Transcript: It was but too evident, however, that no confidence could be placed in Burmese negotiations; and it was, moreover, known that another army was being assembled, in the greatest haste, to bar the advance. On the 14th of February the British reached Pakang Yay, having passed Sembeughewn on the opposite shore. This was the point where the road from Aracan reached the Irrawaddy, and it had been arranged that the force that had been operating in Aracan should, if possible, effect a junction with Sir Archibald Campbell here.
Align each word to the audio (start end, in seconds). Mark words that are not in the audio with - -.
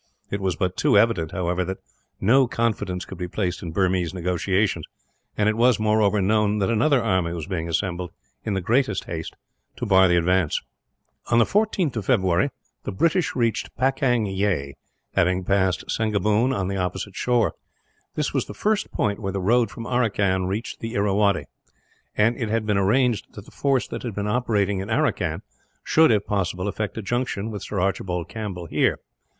It 0.31 0.41
was 0.41 0.55
but 0.55 0.75
too 0.75 0.97
evident, 0.97 1.31
however, 1.31 1.63
that 1.63 1.77
no 2.19 2.47
confidence 2.47 3.05
could 3.05 3.19
be 3.19 3.27
placed 3.27 3.61
in 3.61 3.69
Burmese 3.71 4.15
negotiations; 4.15 4.83
and 5.37 5.47
it 5.47 5.55
was, 5.55 5.79
moreover, 5.79 6.19
known 6.19 6.57
that 6.57 6.71
another 6.71 7.03
army 7.03 7.33
was 7.33 7.45
being 7.45 7.69
assembled, 7.69 8.09
in 8.43 8.55
the 8.55 8.61
greatest 8.61 9.03
haste, 9.03 9.35
to 9.75 9.85
bar 9.85 10.07
the 10.07 10.15
advance. 10.17 10.59
On 11.29 11.37
the 11.37 11.45
14th 11.45 11.95
of 11.97 12.05
February 12.05 12.49
the 12.81 12.91
British 12.91 13.35
reached 13.35 13.75
Pakang 13.77 14.25
Yay, 14.25 14.73
having 15.13 15.43
passed 15.43 15.85
Sembeughewn 15.87 16.51
on 16.51 16.67
the 16.67 16.77
opposite 16.77 17.15
shore. 17.15 17.53
This 18.15 18.33
was 18.33 18.45
the 18.47 18.89
point 18.91 19.19
where 19.19 19.31
the 19.33 19.39
road 19.39 19.69
from 19.69 19.85
Aracan 19.85 20.47
reached 20.47 20.79
the 20.79 20.95
Irrawaddy, 20.95 21.45
and 22.17 22.35
it 22.41 22.49
had 22.49 22.65
been 22.65 22.75
arranged 22.79 23.35
that 23.35 23.45
the 23.45 23.51
force 23.51 23.87
that 23.89 24.01
had 24.01 24.15
been 24.15 24.25
operating 24.27 24.79
in 24.79 24.89
Aracan 24.89 25.43
should, 25.83 26.09
if 26.09 26.25
possible, 26.25 26.67
effect 26.67 26.97
a 26.97 27.03
junction 27.03 27.51
with 27.51 27.61
Sir 27.61 27.79
Archibald 27.79 28.27
Campbell 28.27 28.65
here. 28.65 28.97